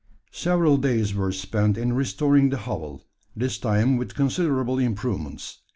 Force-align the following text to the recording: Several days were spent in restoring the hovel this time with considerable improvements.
Several 0.33 0.77
days 0.77 1.13
were 1.13 1.31
spent 1.31 1.77
in 1.77 1.93
restoring 1.93 2.49
the 2.49 2.57
hovel 2.57 3.03
this 3.35 3.59
time 3.59 3.97
with 3.97 4.15
considerable 4.15 4.79
improvements. 4.79 5.59